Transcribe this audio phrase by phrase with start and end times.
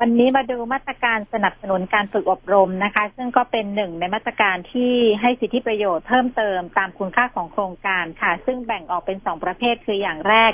[0.00, 10.52] วันนี้มาดูมาตรการสนับสนุนการฝึกอบรมนะคะ ซึ่งก็เป็นหนึ่งในมาตรการที่ให้สิทธิประโยชน์เพิ่มเติมตามคุณค่าของโครงการค่ะ ซึ่งแบ่งออกเป็นสองประเภทคืออย่างแรก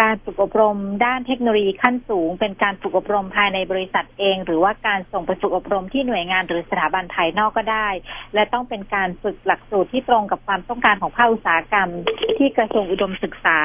[0.00, 7.88] การฝึกอบรมด้านเทคโนโลยีขั้นสูง เป็นการฝึกอบรมภายในบริษัทเอง หรือว่าการส่งไปฝึกอบรมที่หน่วยงานหรือสถาบันภายนอกก็ได้
[8.34, 11.88] และต้องเป็นการฝึกหลักสูตรที่ตรงกับความต้องการของภาคอุตสาหกรรม
[12.38, 13.58] ที่กระทรวงอุดมศึกษา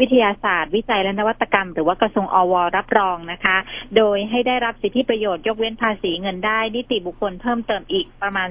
[0.00, 3.56] วิทยาศาสตร์ วิจัยและนวัตกรรม หรือว่ากระทรวงอว รับรองนะคะ
[3.96, 8.48] โดยให้ได้รับสิทธิประโยชน์ยกเว้นภาษีเงินได้ นิติบุคคลเพิ่มเติมอีกประมาณ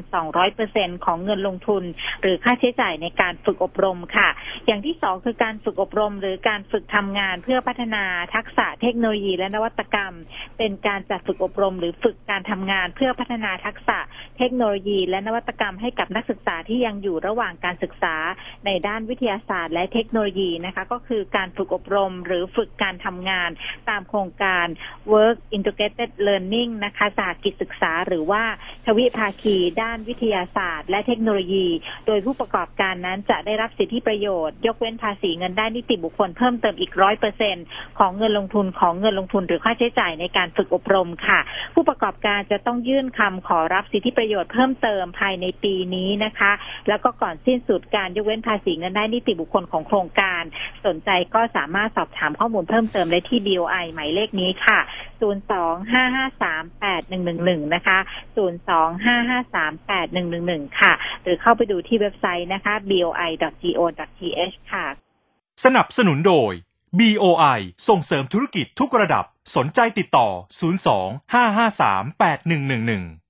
[0.51, 1.83] 200%ของเงินลงทุน
[2.21, 4.29] หรือค่าใช้จ่ายในการฝึกอบรมค่ะ
[4.65, 8.03] อย่างที่สองคือการฝึกอบรม หรือการฝึกทำงานเพื่อพัฒนา
[8.35, 10.13] ทักษะเทคโนโลยีและนวัตกรรม
[10.57, 13.97] เป็นการจัดฝึกอบรม หรือฝึกการทำงานเพื่อพัฒนาทักษะ
[14.37, 18.15] เทคโนโลยี และนวัตกรรมให้กับนักศึกษาที่ยังอยู่ระหว่างการศึกษา
[18.65, 23.49] ในด้านวิทยาศาสตร์ และเทคโนโลยีนะคะก็คือการฝึกอบรม หรือฝึกการทำงาน
[23.89, 24.65] ตามโครงการ
[25.13, 28.43] Work Integrated Learning นะคะสาหกิจศึกษาหรือว่า
[28.85, 31.67] ทวิภาคีด้านวิทยาศาสตร์ และเทคโนโลยี
[32.07, 37.55] โดยผู้ประกอบการนั้นจะได้รับสิทธิประโยชน์ ยกเว้นภาษีเงินได้นิติบุคคลเพิ่มเติมอีกร้อยเปอร์เซ็น
[37.99, 41.39] ของเงินลงทุนของเงินลงทุนหรือค่าใช้จ่ายในการฝึกอบรมค่ะ
[41.73, 46.51] ผู้ประกอบการจะต้องยื่นคำขอรับสิทธิประโยชน์เพิ่มเติมภายในปีนี้นะคะ
[46.87, 50.43] แล้วก็ก่อนสิ้นสุดการยกเว้นภาษีเงินได้นิติบุคคลของโครงการ
[50.85, 54.79] สนใจก็สามารถสอบถามข้อมูลเพิ่มเติมได้ที่ BOI หมายเลขนี้ค่ะ
[55.21, 57.97] 025538111นะคะ
[58.37, 64.85] 025538111ค่ะ หรือเข้าไปดูที่เว็บไซต์นะคะ boi.go.th ค่ะ
[65.63, 66.51] สนับสนุนโดย
[66.99, 70.27] BOI ส่งเสริมธุรกิจทุกระดับสนใจติดต่อ
[70.89, 73.20] 02 553 8111